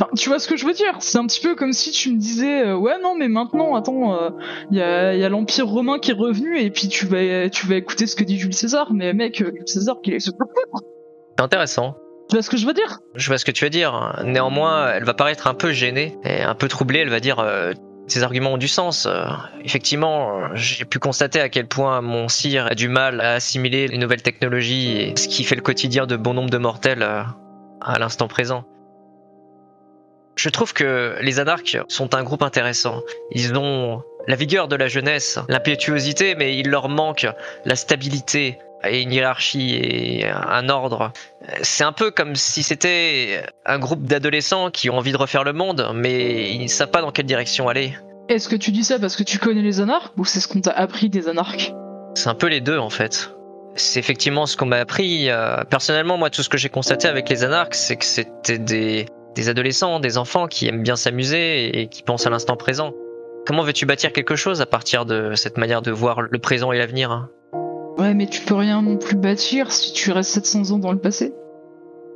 Enfin, 0.00 0.10
tu 0.16 0.28
vois 0.28 0.38
ce 0.38 0.48
que 0.48 0.56
je 0.56 0.66
veux 0.66 0.72
dire? 0.72 0.96
C'est 0.98 1.18
un 1.18 1.26
petit 1.26 1.40
peu 1.40 1.54
comme 1.54 1.72
si 1.72 1.92
tu 1.92 2.10
me 2.10 2.18
disais 2.18 2.66
euh, 2.66 2.76
ouais 2.76 2.98
non 3.00 3.14
mais 3.14 3.28
maintenant 3.28 3.76
attends 3.76 4.32
il 4.70 4.78
y 4.78 4.82
a, 4.82 5.14
y 5.14 5.22
a 5.22 5.28
l'empire 5.28 5.68
romain 5.68 5.98
qui 5.98 6.10
est 6.10 6.14
revenu 6.14 6.58
et 6.58 6.70
puis 6.70 6.88
tu 6.88 7.06
vas 7.06 7.48
tu 7.48 7.66
vas 7.66 7.76
écouter 7.76 8.06
ce 8.06 8.16
que 8.16 8.24
dit 8.24 8.38
Jules 8.38 8.54
César 8.54 8.92
mais 8.92 9.12
mec 9.12 9.36
Jules 9.38 9.62
César 9.66 10.00
qu'il 10.02 10.14
est 10.14 10.20
se 10.20 10.30
C'est 11.36 11.42
intéressant. 11.42 11.96
Tu 12.28 12.36
vois 12.36 12.42
ce 12.42 12.50
que 12.50 12.56
je 12.56 12.66
veux 12.66 12.72
dire? 12.72 13.00
Je 13.14 13.28
vois 13.28 13.38
ce 13.38 13.44
que 13.44 13.50
tu 13.50 13.64
veux 13.64 13.70
dire. 13.70 14.22
Néanmoins, 14.24 14.92
elle 14.92 15.04
va 15.04 15.14
paraître 15.14 15.46
un 15.46 15.54
peu 15.54 15.72
gênée 15.72 16.16
et 16.24 16.42
un 16.42 16.54
peu 16.54 16.68
troublée. 16.68 17.00
Elle 17.00 17.10
va 17.10 17.20
dire 17.20 17.38
euh, 17.38 17.72
ces 18.06 18.22
arguments 18.22 18.54
ont 18.54 18.58
du 18.58 18.68
sens. 18.68 19.06
Euh, 19.06 19.24
effectivement, 19.62 20.54
j'ai 20.54 20.84
pu 20.84 20.98
constater 20.98 21.40
à 21.40 21.48
quel 21.48 21.66
point 21.66 22.00
mon 22.00 22.28
sire 22.28 22.66
a 22.66 22.74
du 22.74 22.88
mal 22.88 23.20
à 23.20 23.34
assimiler 23.34 23.88
les 23.88 23.98
nouvelles 23.98 24.22
technologies 24.22 25.00
et 25.00 25.16
ce 25.16 25.28
qui 25.28 25.44
fait 25.44 25.56
le 25.56 25.62
quotidien 25.62 26.06
de 26.06 26.16
bon 26.16 26.34
nombre 26.34 26.50
de 26.50 26.58
mortels 26.58 27.02
euh, 27.02 27.22
à 27.80 27.98
l'instant 27.98 28.26
présent. 28.26 28.64
Je 30.36 30.48
trouve 30.48 30.72
que 30.72 31.16
les 31.20 31.38
anarques 31.38 31.78
sont 31.88 32.14
un 32.14 32.22
groupe 32.22 32.42
intéressant. 32.42 33.02
Ils 33.30 33.56
ont 33.56 34.02
la 34.26 34.36
vigueur 34.36 34.68
de 34.68 34.76
la 34.76 34.88
jeunesse, 34.88 35.38
l'impétuosité, 35.48 36.34
mais 36.34 36.56
il 36.56 36.68
leur 36.68 36.88
manque 36.88 37.26
la 37.64 37.76
stabilité 37.76 38.58
et 38.86 39.02
une 39.02 39.12
hiérarchie 39.12 39.74
et 39.74 40.28
un 40.28 40.68
ordre. 40.68 41.12
C'est 41.62 41.84
un 41.84 41.92
peu 41.92 42.10
comme 42.10 42.34
si 42.34 42.62
c'était 42.62 43.42
un 43.64 43.78
groupe 43.78 44.04
d'adolescents 44.04 44.70
qui 44.70 44.90
ont 44.90 44.98
envie 44.98 45.12
de 45.12 45.16
refaire 45.16 45.44
le 45.44 45.52
monde, 45.52 45.90
mais 45.94 46.50
ils 46.52 46.62
ne 46.62 46.68
savent 46.68 46.90
pas 46.90 47.00
dans 47.00 47.10
quelle 47.10 47.26
direction 47.26 47.68
aller. 47.68 47.94
Est-ce 48.28 48.48
que 48.48 48.56
tu 48.56 48.70
dis 48.70 48.84
ça 48.84 48.98
parce 48.98 49.16
que 49.16 49.22
tu 49.22 49.38
connais 49.38 49.62
les 49.62 49.80
anarques 49.80 50.12
ou 50.16 50.24
c'est 50.24 50.40
ce 50.40 50.48
qu'on 50.48 50.60
t'a 50.60 50.72
appris 50.72 51.10
des 51.10 51.28
anarques 51.28 51.72
C'est 52.14 52.28
un 52.28 52.34
peu 52.34 52.46
les 52.46 52.60
deux 52.60 52.78
en 52.78 52.90
fait. 52.90 53.30
C'est 53.76 53.98
effectivement 53.98 54.46
ce 54.46 54.56
qu'on 54.56 54.66
m'a 54.66 54.78
appris. 54.78 55.28
Euh, 55.28 55.64
personnellement, 55.64 56.16
moi, 56.16 56.30
tout 56.30 56.42
ce 56.42 56.48
que 56.48 56.56
j'ai 56.56 56.68
constaté 56.68 57.08
avec 57.08 57.28
les 57.28 57.42
anarques, 57.42 57.74
c'est 57.74 57.96
que 57.96 58.04
c'était 58.04 58.58
des, 58.58 59.06
des 59.34 59.48
adolescents, 59.48 60.00
des 60.00 60.18
enfants 60.18 60.46
qui 60.46 60.66
aiment 60.66 60.82
bien 60.82 60.96
s'amuser 60.96 61.80
et 61.80 61.88
qui 61.88 62.02
pensent 62.02 62.26
à 62.26 62.30
l'instant 62.30 62.56
présent. 62.56 62.92
Comment 63.46 63.62
veux-tu 63.62 63.86
bâtir 63.86 64.12
quelque 64.12 64.36
chose 64.36 64.60
à 64.60 64.66
partir 64.66 65.04
de 65.04 65.34
cette 65.34 65.58
manière 65.58 65.82
de 65.82 65.90
voir 65.90 66.22
le 66.22 66.38
présent 66.38 66.72
et 66.72 66.78
l'avenir 66.78 67.10
hein? 67.10 67.28
Ouais, 67.98 68.14
mais 68.14 68.26
tu 68.26 68.40
peux 68.40 68.54
rien 68.54 68.82
non 68.82 68.96
plus 68.96 69.16
bâtir 69.16 69.70
si 69.70 69.92
tu 69.92 70.10
restes 70.10 70.30
700 70.30 70.74
ans 70.74 70.78
dans 70.78 70.92
le 70.92 70.98
passé. 70.98 71.32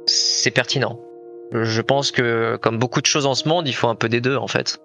C'est 0.06 0.50
pertinent. 0.50 0.98
Je 1.52 1.80
pense 1.80 2.10
que, 2.10 2.56
comme 2.56 2.78
beaucoup 2.78 3.00
de 3.00 3.06
choses 3.06 3.26
en 3.26 3.34
ce 3.34 3.48
monde, 3.48 3.68
il 3.68 3.74
faut 3.74 3.88
un 3.88 3.94
peu 3.94 4.08
des 4.08 4.20
deux, 4.20 4.36
en 4.36 4.48
fait. 4.48 4.78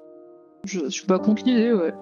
Je 0.65 0.89
suis 0.89 1.05
pas 1.05 1.19
contre 1.19 1.43
l'idée, 1.45 1.73
ouais. 1.73 1.93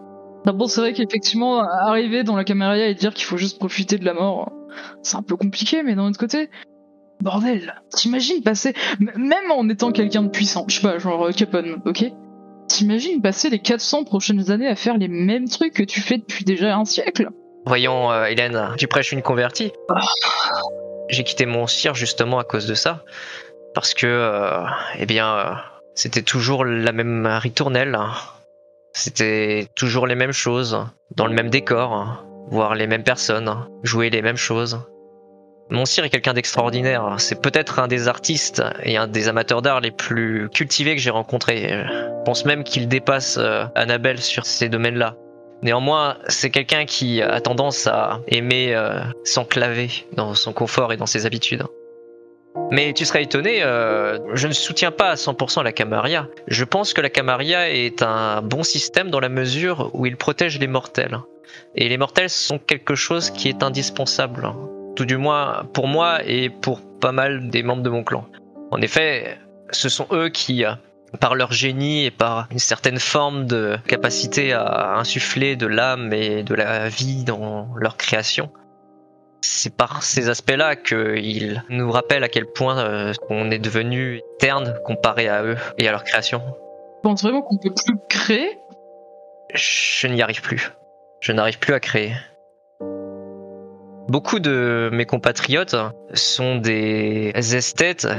D'abord, 0.46 0.70
c'est 0.70 0.82
vrai 0.82 0.94
qu'effectivement, 0.94 1.62
arriver 1.62 2.24
dans 2.24 2.36
la 2.36 2.44
caméra 2.44 2.78
et 2.78 2.94
dire 2.96 3.14
qu'il 3.14 3.26
faut 3.26 3.38
juste 3.38 3.60
profiter 3.60 3.98
de 3.98 4.06
la 4.06 4.14
mort, 4.14 4.52
c'est 5.04 5.18
un 5.18 5.24
peu 5.24 5.36
compliqué, 5.36 5.84
mais 5.84 5.96
d'un 5.96 6.08
autre 6.08 6.20
côté, 6.20 6.50
bordel, 7.22 7.82
t'imagines 7.96 8.42
passer, 8.44 8.74
même 9.00 9.52
en 9.52 9.68
étant 9.70 9.92
quelqu'un 9.92 10.24
de 10.24 10.30
puissant, 10.30 10.66
je 10.68 10.76
sais 10.76 10.82
pas, 10.82 10.98
genre 11.00 11.28
euh, 11.28 11.32
Capone, 11.32 11.82
ok? 11.86 12.06
T'imagines 12.68 13.22
passer 13.22 13.50
les 13.50 13.60
400 13.60 14.06
prochaines 14.06 14.50
années 14.50 14.68
à 14.68 14.76
faire 14.76 14.98
les 14.98 15.10
mêmes 15.10 15.50
trucs 15.50 15.74
que 15.74 15.84
tu 15.84 16.00
fais 16.00 16.18
depuis 16.18 16.46
déjà 16.46 16.76
un 16.76 16.86
siècle? 16.86 17.30
Voyons, 17.66 18.12
euh, 18.12 18.26
Hélène, 18.26 18.74
tu 18.78 18.88
prêches 18.88 19.12
une 19.12 19.22
convertie. 19.22 19.72
J'ai 21.10 21.24
quitté 21.24 21.46
mon 21.46 21.68
cire 21.68 21.94
justement 21.94 22.40
à 22.40 22.44
cause 22.44 22.66
de 22.66 22.74
ça. 22.74 23.04
Parce 23.74 23.94
que, 23.94 24.08
euh, 24.08 24.66
eh 24.98 25.06
bien, 25.06 25.36
euh, 25.36 25.54
c'était 25.96 26.24
toujours 26.24 26.66
la 26.66 26.92
même 26.92 27.26
ritournelle. 27.26 27.98
C'était 28.94 29.68
toujours 29.76 30.08
les 30.08 30.16
mêmes 30.16 30.34
choses, 30.34 30.86
dans 31.16 31.28
le 31.28 31.34
même 31.34 31.50
décor, 31.50 32.26
voir 32.50 32.76
les 32.76 32.88
mêmes 32.88 33.04
personnes, 33.04 33.56
jouer 33.84 34.10
les 34.10 34.22
mêmes 34.22 34.38
choses. 34.38 34.82
Mon 35.72 35.84
est 35.84 36.10
quelqu'un 36.10 36.34
d'extraordinaire. 36.34 37.16
C'est 37.18 37.42
peut-être 37.42 37.80
un 37.80 37.88
des 37.88 38.08
artistes 38.08 38.62
et 38.84 38.98
un 38.98 39.08
des 39.08 39.28
amateurs 39.28 39.62
d'art 39.62 39.80
les 39.80 39.92
plus 39.92 40.50
cultivés 40.50 40.96
que 40.96 41.02
j'ai 41.02 41.10
rencontrés. 41.10 41.70
Je 41.70 42.24
pense 42.26 42.46
même 42.46 42.64
qu'il 42.64 42.88
dépasse 42.88 43.40
Annabelle 43.74 44.20
sur 44.20 44.46
ces 44.46 44.70
domaines-là. 44.70 45.16
Néanmoins, 45.64 46.18
c'est 46.28 46.50
quelqu'un 46.50 46.86
qui 46.86 47.22
a 47.22 47.40
tendance 47.40 47.86
à 47.86 48.20
aimer 48.28 48.74
euh, 48.74 49.00
s'enclaver 49.24 49.90
dans 50.14 50.34
son 50.34 50.54
confort 50.54 50.92
et 50.92 50.98
dans 50.98 51.06
ses 51.06 51.26
habitudes. 51.28 51.64
Mais 52.72 52.94
tu 52.94 53.06
serais 53.06 53.24
étonné, 53.24 53.64
euh, 53.64 54.18
je 54.34 54.48
ne 54.48 54.54
soutiens 54.54 54.92
pas 54.92 55.12
à 55.12 55.16
100% 55.16 55.64
la 55.64 55.72
Camarilla. 55.72 56.28
Je 56.48 56.64
pense 56.64 56.94
que 56.94 57.02
la 57.02 57.10
Camarilla 57.10 57.70
est 57.70 58.02
un 58.02 58.42
bon 58.42 58.64
système 58.64 59.10
dans 59.10 59.20
la 59.20 59.30
mesure 59.30 59.92
où 59.94 60.06
il 60.06 60.18
protège 60.18 60.60
les 60.60 60.68
mortels. 60.68 61.20
Et 61.76 61.88
les 61.88 61.98
mortels 61.98 62.30
sont 62.30 62.58
quelque 62.58 62.96
chose 62.96 63.30
qui 63.30 63.48
est 63.48 63.62
indispensable. 63.62 64.52
Tout 64.96 65.06
du 65.06 65.18
moins 65.18 65.66
pour 65.74 65.88
moi 65.88 66.20
et 66.26 66.50
pour 66.50 66.82
pas 67.00 67.12
mal 67.12 67.50
des 67.50 67.64
membres 67.64 67.84
de 67.84 67.90
mon 67.90 68.04
clan. 68.04 68.26
En 68.72 68.82
effet, 68.82 69.40
ce 69.72 69.90
sont 69.90 70.08
eux 70.12 70.30
qui 70.30 70.64
par 71.20 71.36
leur 71.36 71.52
génie 71.52 72.06
et 72.06 72.12
par 72.12 72.48
une 72.52 72.60
certaine 72.60 73.00
forme 73.00 73.46
de 73.46 73.78
capacité 73.88 74.54
à 74.54 74.96
insuffler 74.96 75.56
de 75.56 75.68
l'âme 75.68 76.14
et 76.14 76.44
de 76.44 76.56
la 76.56 76.88
vie 76.88 77.24
dans 77.24 77.68
leur 77.76 77.98
création. 77.98 78.50
C'est 79.42 79.76
par 79.76 80.04
ces 80.04 80.30
aspects-là 80.30 80.76
qu'ils 80.76 81.64
nous 81.70 81.92
rappellent 81.92 82.24
à 82.24 82.30
quel 82.30 82.46
point 82.46 82.80
euh, 82.80 83.14
on 83.30 83.50
est 83.50 83.60
devenu 83.60 84.22
terne 84.40 84.76
comparé 84.86 85.28
à 85.28 85.44
eux 85.44 85.58
et 85.80 85.88
à 85.88 85.92
leur 85.92 86.04
création. 86.04 86.40
Tu 86.40 87.02
penses 87.02 87.24
vraiment 87.24 87.42
qu'on 87.42 87.58
peut 87.58 87.74
plus 87.74 87.98
créer? 88.08 88.60
Je 89.54 90.08
n'y 90.08 90.22
arrive 90.22 90.42
plus. 90.42 90.72
Je 91.20 91.32
n'arrive 91.32 91.58
plus 91.58 91.74
à 91.74 91.80
créer. 91.80 92.14
Beaucoup 94.12 94.42
de 94.42 94.90
mes 94.92 95.06
compatriotes 95.06 95.78
sont 96.14 96.58
des 96.58 97.32
esthètes 97.34 98.10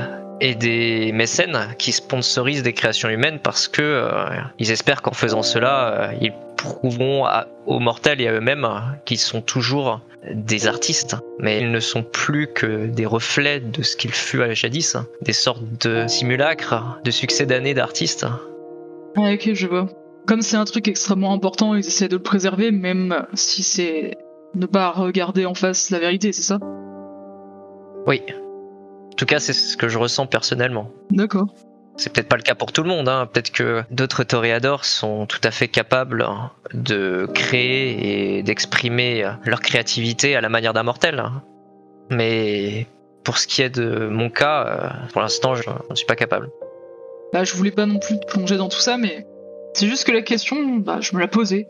et 0.41 0.55
des 0.55 1.13
mécènes 1.13 1.75
qui 1.77 1.93
sponsorisent 1.93 2.63
des 2.63 2.73
créations 2.73 3.11
humaines 3.11 3.41
parce 3.43 3.69
que 3.69 3.83
euh, 3.83 4.11
ils 4.59 4.71
espèrent 4.71 5.03
qu'en 5.03 5.13
faisant 5.13 5.43
cela, 5.43 6.09
euh, 6.09 6.15
ils 6.23 6.33
prouveront 6.57 7.27
aux 7.67 7.79
mortels 7.79 8.23
et 8.23 8.29
à 8.29 8.33
eux-mêmes 8.33 8.67
qu'ils 9.05 9.19
sont 9.19 9.43
toujours 9.43 10.01
des 10.33 10.67
artistes, 10.67 11.19
mais 11.39 11.61
ils 11.61 11.71
ne 11.71 11.81
sont 11.81 12.03
plus 12.03 12.47
que 12.47 12.87
des 12.87 13.05
reflets 13.05 13.61
de 13.61 13.83
ce 13.83 13.95
qu'ils 13.95 14.15
furent 14.15 14.45
à 14.45 14.55
jadis, 14.55 14.97
des 15.21 15.35
sortes 15.35 15.63
de 15.83 16.07
simulacres 16.09 17.01
de 17.05 17.11
succès 17.11 17.45
d'années 17.45 17.75
d'artistes. 17.75 18.25
Ouais, 19.19 19.35
ok, 19.35 19.53
je 19.53 19.67
vois. 19.67 19.91
Comme 20.27 20.41
c'est 20.41 20.57
un 20.57 20.65
truc 20.65 20.89
extrêmement 20.89 21.35
important, 21.35 21.75
ils 21.75 21.87
essaient 21.87 22.09
de 22.09 22.17
le 22.17 22.23
préserver, 22.23 22.71
même 22.71 23.27
si 23.35 23.63
c'est 23.63 24.17
ne 24.55 24.67
pas 24.67 24.91
regarder 24.91 25.47
en 25.47 25.55
face 25.55 25.91
la 25.91 25.99
vérité, 25.99 26.33
c'est 26.33 26.43
ça? 26.43 26.59
Oui. 28.07 28.23
En 28.29 29.15
tout 29.17 29.27
cas, 29.27 29.39
c'est 29.39 29.53
ce 29.53 29.77
que 29.77 29.89
je 29.89 29.99
ressens 29.99 30.27
personnellement. 30.27 30.91
D'accord. 31.11 31.55
C'est 31.97 32.13
peut-être 32.13 32.29
pas 32.29 32.37
le 32.37 32.43
cas 32.43 32.55
pour 32.55 32.73
tout 32.73 32.83
le 32.83 32.89
monde. 32.89 33.09
Hein. 33.09 33.27
Peut-être 33.27 33.53
que 33.53 33.83
d'autres 33.91 34.25
toréadors 34.25 34.85
sont 34.85 35.27
tout 35.27 35.41
à 35.45 35.51
fait 35.51 35.69
capables 35.69 36.27
de 36.73 37.29
créer 37.35 38.39
et 38.39 38.43
d'exprimer 38.43 39.31
leur 39.45 39.61
créativité 39.61 40.35
à 40.35 40.41
la 40.41 40.49
manière 40.49 40.73
d'un 40.73 40.83
mortel. 40.83 41.23
Mais 42.11 42.87
pour 43.25 43.39
ce 43.39 43.47
qui 43.47 43.63
est 43.63 43.71
de 43.71 44.09
mon 44.09 44.31
cas, 44.31 44.67
euh, 44.67 45.07
pour 45.13 45.21
l'instant, 45.21 45.55
je 45.55 45.63
ne 45.91 45.95
suis 45.95 46.07
pas 46.07 46.17
capable. 46.17 46.51
Bah, 47.33 47.45
je 47.45 47.55
voulais 47.55 47.71
pas 47.71 47.87
non 47.87 47.99
plus 47.99 48.19
plonger 48.27 48.57
dans 48.57 48.69
tout 48.69 48.81
ça, 48.81 48.97
mais 48.97 49.27
c'est 49.75 49.87
juste 49.87 50.05
que 50.05 50.13
la 50.13 50.23
question, 50.23 50.77
bah, 50.77 50.99
je 51.01 51.15
me 51.15 51.21
la 51.21 51.29
posais. 51.29 51.69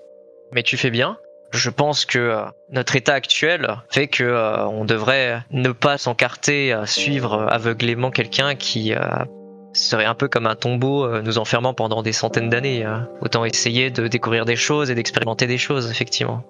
Mais 0.53 0.63
tu 0.63 0.77
fais 0.77 0.91
bien. 0.91 1.19
Je 1.53 1.69
pense 1.69 2.07
que 2.07 2.19
euh, 2.19 2.45
notre 2.71 2.97
état 2.97 3.13
actuel 3.13 3.77
fait 3.91 4.09
que 4.09 4.25
euh, 4.25 4.67
on 4.67 4.87
devrait 4.87 5.43
ne 5.51 5.71
pas 5.71 5.99
s'encarter 5.99 6.73
à 6.73 6.87
suivre 6.87 7.47
aveuglément 7.51 8.11
quelqu'un 8.11 8.55
qui 8.55 8.95
euh, 8.95 9.01
serait 9.75 10.07
un 10.07 10.15
peu 10.15 10.29
comme 10.29 10.47
un 10.47 10.55
tombeau 10.55 11.21
nous 11.21 11.37
enfermant 11.39 11.75
pendant 11.75 12.03
des 12.03 12.13
centaines 12.13 12.49
d'années. 12.49 12.87
Autant 13.21 13.45
essayer 13.45 13.91
de 13.91 14.09
découvrir 14.09 14.45
des 14.45 14.57
choses 14.57 14.91
et 14.91 14.95
d'expérimenter 14.95 15.47
des 15.47 15.59
choses, 15.59 15.91
effectivement. 15.91 16.43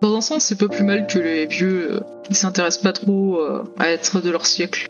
Dans 0.00 0.14
un 0.14 0.20
sens, 0.20 0.44
c'est 0.44 0.58
pas 0.58 0.68
plus 0.68 0.84
mal 0.84 1.08
que 1.08 1.18
les 1.18 1.46
vieux 1.46 2.00
qui 2.22 2.34
s'intéressent 2.34 2.84
pas 2.84 2.92
trop 2.92 3.40
à 3.80 3.90
être 3.90 4.20
de 4.20 4.30
leur 4.30 4.46
siècle. 4.46 4.86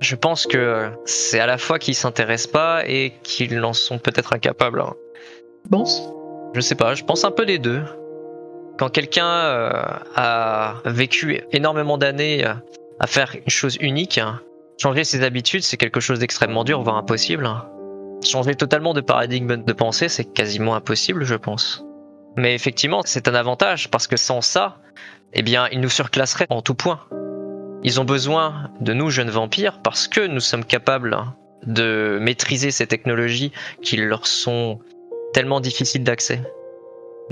Je 0.00 0.16
pense 0.16 0.46
que 0.46 0.88
c'est 1.04 1.40
à 1.40 1.46
la 1.46 1.58
fois 1.58 1.78
qu'ils 1.78 1.94
s'intéressent 1.94 2.52
pas 2.52 2.84
et 2.86 3.12
qu'ils 3.22 3.62
en 3.62 3.74
sont 3.74 3.98
peut-être 3.98 4.32
incapables. 4.32 4.82
Pense 5.70 6.02
Je 6.54 6.60
sais 6.62 6.74
pas, 6.74 6.94
je 6.94 7.04
pense 7.04 7.26
un 7.26 7.30
peu 7.30 7.44
les 7.44 7.58
deux. 7.58 7.82
Quand 8.80 8.88
quelqu'un 8.88 9.28
euh, 9.28 9.70
a 10.16 10.76
vécu 10.86 11.42
énormément 11.52 11.98
d'années 11.98 12.46
euh, 12.46 12.54
à 12.98 13.06
faire 13.06 13.36
une 13.36 13.50
chose 13.50 13.76
unique, 13.78 14.18
changer 14.80 15.04
ses 15.04 15.22
habitudes, 15.22 15.62
c'est 15.62 15.76
quelque 15.76 16.00
chose 16.00 16.18
d'extrêmement 16.18 16.64
dur, 16.64 16.80
voire 16.82 16.96
impossible. 16.96 17.46
Changer 18.24 18.54
totalement 18.54 18.94
de 18.94 19.02
paradigme 19.02 19.62
de 19.62 19.72
pensée, 19.74 20.08
c'est 20.08 20.24
quasiment 20.24 20.74
impossible, 20.76 21.24
je 21.24 21.34
pense. 21.34 21.84
Mais 22.38 22.54
effectivement, 22.54 23.02
c'est 23.04 23.28
un 23.28 23.34
avantage 23.34 23.90
parce 23.90 24.06
que 24.06 24.16
sans 24.16 24.40
ça, 24.40 24.78
eh 25.34 25.42
bien, 25.42 25.68
ils 25.70 25.80
nous 25.80 25.90
surclasseraient 25.90 26.46
en 26.48 26.62
tout 26.62 26.74
point. 26.74 27.00
Ils 27.82 28.00
ont 28.00 28.06
besoin 28.06 28.70
de 28.80 28.94
nous, 28.94 29.10
jeunes 29.10 29.28
vampires, 29.28 29.82
parce 29.82 30.08
que 30.08 30.26
nous 30.26 30.40
sommes 30.40 30.64
capables 30.64 31.18
de 31.66 32.18
maîtriser 32.18 32.70
ces 32.70 32.86
technologies 32.86 33.52
qui 33.82 33.98
leur 33.98 34.26
sont 34.26 34.80
tellement 35.34 35.60
difficiles 35.60 36.02
d'accès. 36.02 36.40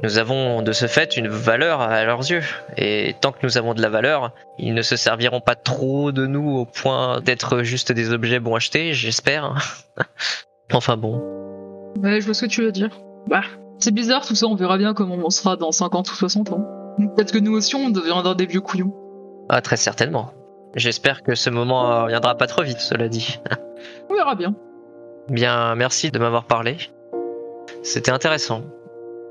Nous 0.03 0.19
avons 0.19 0.63
de 0.63 0.71
ce 0.71 0.87
fait 0.87 1.17
une 1.17 1.27
valeur 1.27 1.81
à 1.81 2.05
leurs 2.05 2.31
yeux, 2.31 2.43
et 2.77 3.17
tant 3.21 3.33
que 3.33 3.39
nous 3.43 3.59
avons 3.59 3.75
de 3.75 3.83
la 3.83 3.89
valeur, 3.89 4.33
ils 4.59 4.73
ne 4.73 4.83
se 4.83 4.95
serviront 4.95 5.41
pas 5.41 5.57
trop 5.57 6.13
de 6.13 6.27
nous 6.27 6.59
au 6.59 6.65
point 6.67 7.21
d'être 7.21 7.63
juste 7.63 7.91
des 7.91 8.13
objets 8.13 8.39
bon 8.39 8.55
achetés, 8.55 8.93
j'espère. 8.93 9.55
Enfin 10.73 10.99
bon. 10.99 11.17
Ouais, 12.03 12.21
je 12.21 12.27
vois 12.27 12.35
ce 12.35 12.45
que 12.45 12.51
tu 12.51 12.63
veux 12.63 12.73
dire. 12.73 12.91
Bah, 13.27 13.41
c'est 13.79 13.93
bizarre 13.93 14.25
tout 14.25 14.35
ça, 14.35 14.47
on 14.47 14.55
verra 14.55 14.77
bien 14.77 14.95
comment 14.95 15.17
on 15.17 15.31
sera 15.31 15.57
dans 15.57 15.73
50 15.73 16.11
ou 16.13 16.15
60 16.15 16.53
ans. 16.53 16.65
Peut-être 17.17 17.33
que 17.33 17.39
nous 17.39 17.53
aussi 17.53 17.75
on 17.75 17.91
deviendra 17.91 18.35
des 18.35 18.47
vieux 18.47 18.61
couillons. 18.61 18.95
Ah, 19.49 19.63
très 19.63 19.77
certainement. 19.77 20.33
J'espère 20.75 21.23
que 21.23 21.35
ce 21.35 21.51
moment 21.51 22.05
euh, 22.05 22.07
viendra 22.07 22.37
pas 22.37 22.47
trop 22.47 22.63
vite, 22.63 22.81
cela 22.81 23.09
dit. 23.09 23.41
On 24.11 24.15
verra 24.15 24.35
bien. 24.35 24.55
Bien, 25.29 25.75
merci 25.75 26.11
de 26.11 26.19
m'avoir 26.19 26.45
parlé. 26.45 26.77
C'était 27.83 28.11
intéressant. 28.11 28.63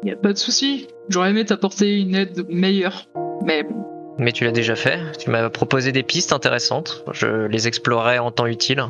Y 0.03 0.11
a 0.11 0.15
pas 0.15 0.33
de 0.33 0.37
souci. 0.37 0.87
J'aurais 1.09 1.31
aimé 1.31 1.45
t'apporter 1.45 1.99
une 1.99 2.15
aide 2.15 2.45
meilleure. 2.49 3.07
Mais. 3.43 3.65
Mais 4.17 4.31
tu 4.31 4.43
l'as 4.43 4.51
déjà 4.51 4.75
fait. 4.75 4.99
Tu 5.19 5.29
m'as 5.29 5.49
proposé 5.49 5.91
des 5.91 6.03
pistes 6.03 6.33
intéressantes. 6.33 7.03
Je 7.11 7.45
les 7.47 7.67
explorerai 7.67 8.19
en 8.19 8.31
temps 8.31 8.47
utile. 8.47 8.83